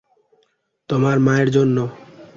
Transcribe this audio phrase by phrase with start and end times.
[0.89, 1.77] তোমার মায়ের জন্য?